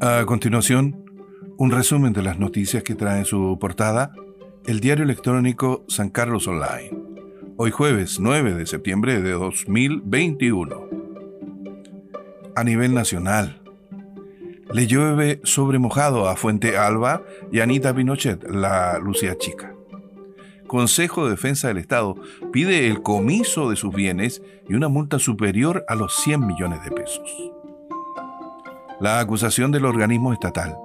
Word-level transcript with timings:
A 0.00 0.24
continuación, 0.26 1.04
un 1.56 1.72
resumen 1.72 2.12
de 2.12 2.22
las 2.22 2.38
noticias 2.38 2.84
que 2.84 2.94
trae 2.94 3.24
su 3.24 3.58
portada 3.58 4.12
el 4.64 4.78
diario 4.78 5.02
electrónico 5.02 5.84
San 5.88 6.10
Carlos 6.10 6.46
Online. 6.46 6.96
Hoy 7.56 7.72
jueves 7.72 8.20
9 8.20 8.54
de 8.54 8.66
septiembre 8.66 9.20
de 9.20 9.32
2021. 9.32 10.88
A 12.54 12.62
nivel 12.62 12.94
nacional, 12.94 13.60
le 14.72 14.86
llueve 14.86 15.40
sobre 15.42 15.80
mojado 15.80 16.28
a 16.28 16.36
Fuente 16.36 16.78
Alba 16.78 17.24
y 17.50 17.58
Anita 17.58 17.92
Pinochet, 17.92 18.48
la 18.48 19.00
Lucía 19.00 19.36
Chica. 19.36 19.74
Consejo 20.68 21.24
de 21.24 21.32
Defensa 21.32 21.66
del 21.66 21.78
Estado 21.78 22.14
pide 22.52 22.86
el 22.86 23.02
comiso 23.02 23.68
de 23.68 23.74
sus 23.74 23.92
bienes 23.92 24.42
y 24.68 24.74
una 24.74 24.86
multa 24.86 25.18
superior 25.18 25.84
a 25.88 25.96
los 25.96 26.14
100 26.14 26.46
millones 26.46 26.84
de 26.84 26.92
pesos. 26.92 27.58
La 29.00 29.20
acusación 29.20 29.70
del 29.70 29.84
organismo 29.84 30.32
estatal 30.32 30.76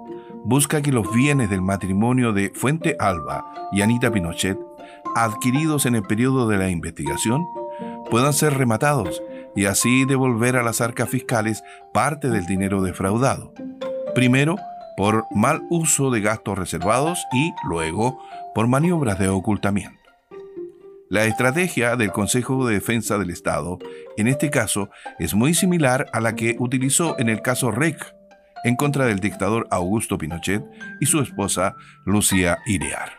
busca 0.43 0.83
que 0.83 0.91
los 0.91 1.11
bienes 1.11 1.49
del 1.49 1.63
matrimonio 1.63 2.31
de 2.31 2.51
Fuente 2.53 2.95
Alba 2.99 3.43
y 3.71 3.81
Anita 3.81 4.11
Pinochet, 4.11 4.59
adquiridos 5.15 5.87
en 5.87 5.95
el 5.95 6.03
periodo 6.03 6.47
de 6.47 6.57
la 6.57 6.69
investigación, 6.69 7.47
puedan 8.11 8.33
ser 8.33 8.53
rematados 8.53 9.23
y 9.55 9.65
así 9.65 10.05
devolver 10.05 10.57
a 10.57 10.63
las 10.63 10.79
arcas 10.79 11.09
fiscales 11.09 11.63
parte 11.91 12.29
del 12.29 12.45
dinero 12.45 12.83
defraudado. 12.83 13.51
Primero, 14.13 14.57
por 14.95 15.25
mal 15.31 15.63
uso 15.71 16.11
de 16.11 16.21
gastos 16.21 16.55
reservados 16.55 17.25
y 17.33 17.51
luego 17.67 18.19
por 18.53 18.67
maniobras 18.67 19.17
de 19.17 19.29
ocultamiento. 19.29 20.02
La 21.13 21.25
estrategia 21.25 21.95
del 21.95 22.11
Consejo 22.11 22.65
de 22.65 22.73
Defensa 22.73 23.19
del 23.19 23.29
Estado, 23.29 23.77
en 24.17 24.27
este 24.27 24.49
caso, 24.49 24.89
es 25.19 25.35
muy 25.35 25.53
similar 25.53 26.07
a 26.11 26.19
la 26.19 26.33
que 26.33 26.55
utilizó 26.57 27.19
en 27.19 27.29
el 27.29 27.43
caso 27.43 27.69
REC, 27.69 28.15
en 28.63 28.75
contra 28.75 29.05
del 29.05 29.19
dictador 29.19 29.67
Augusto 29.69 30.17
Pinochet 30.17 30.63
y 30.99 31.05
su 31.05 31.19
esposa 31.19 31.75
Lucía 32.03 32.57
Irear. 32.65 33.11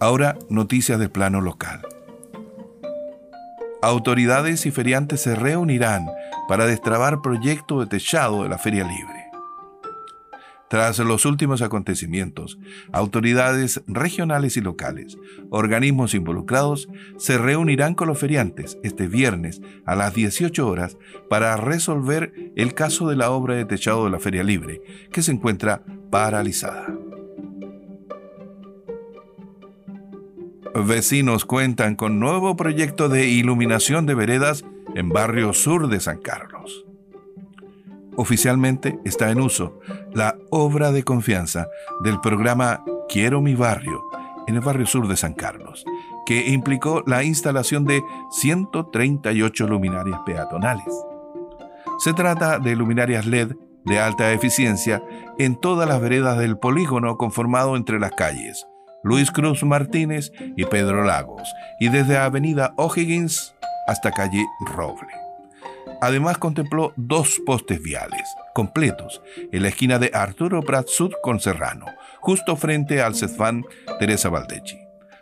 Ahora, 0.00 0.38
noticias 0.48 0.98
del 0.98 1.10
plano 1.10 1.42
local. 1.42 1.82
Autoridades 3.82 4.64
y 4.64 4.70
feriantes 4.70 5.20
se 5.20 5.34
reunirán 5.34 6.06
para 6.48 6.64
destrabar 6.64 7.20
proyecto 7.20 7.80
de 7.80 7.88
techado 7.88 8.44
de 8.44 8.48
la 8.48 8.56
Feria 8.56 8.84
Libre. 8.84 9.19
Tras 10.70 11.00
los 11.00 11.24
últimos 11.26 11.62
acontecimientos, 11.62 12.60
autoridades 12.92 13.82
regionales 13.88 14.56
y 14.56 14.60
locales, 14.60 15.18
organismos 15.50 16.14
involucrados, 16.14 16.88
se 17.18 17.38
reunirán 17.38 17.96
con 17.96 18.06
los 18.06 18.20
feriantes 18.20 18.78
este 18.84 19.08
viernes 19.08 19.60
a 19.84 19.96
las 19.96 20.14
18 20.14 20.64
horas 20.64 20.96
para 21.28 21.56
resolver 21.56 22.52
el 22.54 22.72
caso 22.74 23.08
de 23.08 23.16
la 23.16 23.32
obra 23.32 23.56
de 23.56 23.64
techado 23.64 24.04
de 24.04 24.10
la 24.10 24.20
Feria 24.20 24.44
Libre, 24.44 24.80
que 25.10 25.22
se 25.22 25.32
encuentra 25.32 25.82
paralizada. 26.08 26.86
Vecinos 30.86 31.46
cuentan 31.46 31.96
con 31.96 32.20
nuevo 32.20 32.54
proyecto 32.54 33.08
de 33.08 33.26
iluminación 33.26 34.06
de 34.06 34.14
veredas 34.14 34.64
en 34.94 35.08
barrio 35.08 35.52
sur 35.52 35.88
de 35.88 35.98
San 35.98 36.18
Carlos 36.18 36.59
oficialmente 38.20 38.98
está 39.06 39.30
en 39.30 39.40
uso 39.40 39.80
la 40.12 40.36
obra 40.50 40.92
de 40.92 41.04
confianza 41.04 41.68
del 42.02 42.20
programa 42.20 42.84
Quiero 43.08 43.40
mi 43.40 43.54
barrio 43.54 44.04
en 44.46 44.56
el 44.56 44.60
barrio 44.60 44.86
sur 44.86 45.08
de 45.08 45.16
San 45.16 45.32
Carlos, 45.32 45.86
que 46.26 46.48
implicó 46.48 47.02
la 47.06 47.24
instalación 47.24 47.86
de 47.86 48.02
138 48.30 49.66
luminarias 49.66 50.20
peatonales. 50.26 50.92
Se 51.98 52.12
trata 52.12 52.58
de 52.58 52.76
luminarias 52.76 53.24
LED 53.24 53.52
de 53.86 53.98
alta 53.98 54.30
eficiencia 54.32 55.02
en 55.38 55.56
todas 55.56 55.88
las 55.88 56.00
veredas 56.00 56.38
del 56.38 56.58
polígono 56.58 57.16
conformado 57.16 57.74
entre 57.74 57.98
las 57.98 58.12
calles 58.12 58.66
Luis 59.02 59.30
Cruz 59.30 59.64
Martínez 59.64 60.30
y 60.56 60.66
Pedro 60.66 61.04
Lagos, 61.04 61.50
y 61.78 61.88
desde 61.88 62.18
Avenida 62.18 62.74
O'Higgins 62.76 63.54
hasta 63.86 64.10
calle 64.10 64.44
Roble. 64.74 65.29
Además 66.00 66.38
contempló 66.38 66.92
dos 66.96 67.40
postes 67.44 67.82
viales 67.82 68.22
completos 68.54 69.22
en 69.52 69.62
la 69.62 69.68
esquina 69.68 69.98
de 69.98 70.10
Arturo 70.14 70.62
Prat 70.62 70.88
Sud 70.88 71.12
con 71.22 71.40
Serrano, 71.40 71.86
justo 72.20 72.56
frente 72.56 73.02
al 73.02 73.14
CEFAN 73.14 73.64
Teresa 73.98 74.28
Valdechi, 74.28 74.78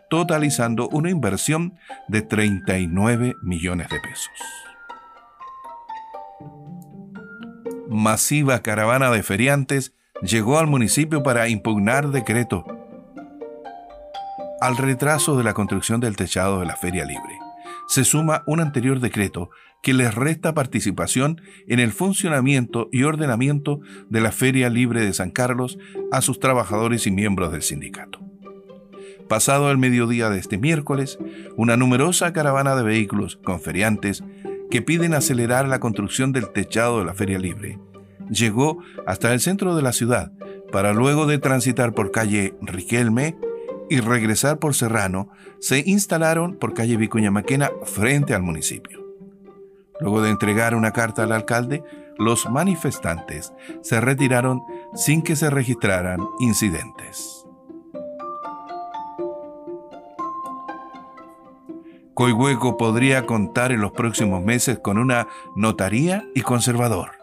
totalizando 0.09 0.89
una 0.89 1.11
inversión 1.11 1.79
de 2.07 2.23
39 2.23 3.37
millones 3.43 3.89
de 3.89 4.01
pesos. 4.01 4.31
Masiva 7.89 8.61
caravana 8.61 9.11
de 9.11 9.23
feriantes 9.23 9.93
llegó 10.23 10.59
al 10.59 10.67
municipio 10.67 11.23
para 11.23 11.49
impugnar 11.49 12.09
decreto 12.11 12.65
al 14.61 14.77
retraso 14.77 15.37
de 15.37 15.45
la 15.45 15.55
construcción 15.55 16.01
del 16.01 16.17
techado 16.17 16.61
de 16.61 16.67
la 16.67 16.77
Feria 16.77 17.05
Libre 17.05 17.48
se 17.89 18.05
suma 18.05 18.45
un 18.47 18.61
anterior 18.61 19.01
decreto 19.01 19.51
que 19.83 19.95
les 19.95 20.15
resta 20.15 20.55
participación 20.55 21.41
en 21.67 21.81
el 21.81 21.93
funcionamiento 21.93 22.89
y 22.93 23.03
ordenamiento 23.03 23.81
de 24.09 24.21
la 24.21 24.31
Feria 24.31 24.71
Libre 24.71 25.05
de 25.05 25.13
San 25.13 25.31
Carlos 25.31 25.79
a 26.13 26.21
sus 26.21 26.39
trabajadores 26.39 27.07
y 27.07 27.11
miembros 27.11 27.51
del 27.51 27.63
sindicato. 27.63 28.21
Pasado 29.29 29.71
el 29.71 29.79
mediodía 29.79 30.31
de 30.31 30.39
este 30.39 30.59
miércoles, 30.59 31.19
una 31.57 31.77
numerosa 31.77 32.33
caravana 32.33 32.77
de 32.77 32.83
vehículos 32.83 33.37
con 33.37 33.61
feriantes 33.61 34.23
que 34.71 34.83
piden 34.83 35.15
acelerar 35.15 35.67
la 35.67 35.81
construcción 35.81 36.33
del 36.33 36.51
techado 36.53 37.01
de 37.01 37.07
la 37.07 37.15
Feria 37.15 37.39
Libre 37.39 37.79
llegó 38.31 38.79
hasta 39.07 39.33
el 39.33 39.41
centro 39.41 39.75
de 39.77 39.83
la 39.83 39.93
ciudad 39.93 40.33
para 40.71 40.93
luego 40.93 41.27
de 41.27 41.39
transitar 41.39 41.95
por 41.95 42.11
calle 42.11 42.55
Riquelme, 42.61 43.37
y 43.91 44.01
regresar 44.01 44.59
por 44.59 44.75
Serrano, 44.75 45.29
se 45.61 45.83
instalaron 45.87 46.57
por 46.57 46.75
calle 46.75 46.97
Vicuña 46.97 47.31
Maquena 47.31 47.71
frente 47.85 48.35
al 48.35 48.43
municipio. 48.43 49.05
Luego 50.01 50.23
de 50.23 50.31
entregar 50.31 50.75
una 50.75 50.93
carta 50.93 51.25
al 51.25 51.33
alcalde, 51.33 51.83
los 52.17 52.49
manifestantes 52.51 53.53
se 53.81 54.01
retiraron 54.01 54.63
sin 54.95 55.23
que 55.23 55.37
se 55.37 55.51
registraran 55.51 56.21
incidentes. 56.41 57.45
Coihueco 62.15 62.77
podría 62.77 63.27
contar 63.27 63.71
en 63.71 63.81
los 63.81 63.93
próximos 63.93 64.43
meses 64.43 64.81
con 64.81 64.99
una 64.99 65.29
notaría 65.55 66.25
y 66.35 66.43
conservador 66.43 67.18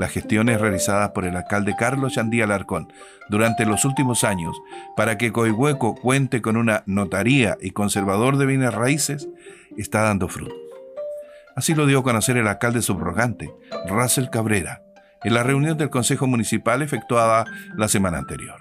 las 0.00 0.12
gestiones 0.12 0.58
realizadas 0.58 1.10
por 1.10 1.26
el 1.26 1.36
alcalde 1.36 1.76
Carlos 1.76 2.14
Chandía 2.14 2.44
Alarcón 2.44 2.90
durante 3.28 3.66
los 3.66 3.84
últimos 3.84 4.24
años 4.24 4.56
para 4.96 5.18
que 5.18 5.30
Coihueco 5.30 5.94
cuente 5.94 6.40
con 6.40 6.56
una 6.56 6.82
notaría 6.86 7.58
y 7.60 7.72
conservador 7.72 8.38
de 8.38 8.46
bienes 8.46 8.72
raíces 8.72 9.28
está 9.76 10.00
dando 10.00 10.28
fruto. 10.28 10.54
Así 11.54 11.74
lo 11.74 11.84
dio 11.84 11.98
a 11.98 12.02
conocer 12.02 12.38
el 12.38 12.46
alcalde 12.46 12.80
subrogante, 12.80 13.54
Russell 13.88 14.30
Cabrera, 14.30 14.82
en 15.22 15.34
la 15.34 15.42
reunión 15.42 15.76
del 15.76 15.90
Consejo 15.90 16.26
Municipal 16.26 16.80
efectuada 16.80 17.44
la 17.76 17.88
semana 17.88 18.16
anterior. 18.16 18.58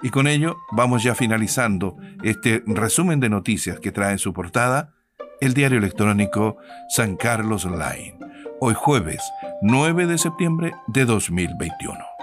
Y 0.00 0.10
con 0.10 0.28
ello 0.28 0.58
vamos 0.70 1.02
ya 1.02 1.16
finalizando 1.16 1.96
este 2.22 2.62
resumen 2.66 3.18
de 3.18 3.30
noticias 3.30 3.80
que 3.80 3.90
trae 3.90 4.12
en 4.12 4.18
su 4.20 4.32
portada 4.32 4.94
el 5.40 5.54
diario 5.54 5.78
electrónico 5.78 6.56
San 6.88 7.16
Carlos 7.16 7.64
Online 7.64 8.18
hoy 8.60 8.74
jueves 8.74 9.22
9 9.60 10.06
de 10.06 10.18
septiembre 10.18 10.72
de 10.86 11.04
2021. 11.04 12.17